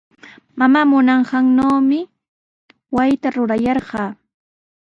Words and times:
Mamaa 0.59 0.87
munanqannawmi 0.91 1.99
wasita 2.95 3.27
rurayarqaa. 3.35 4.09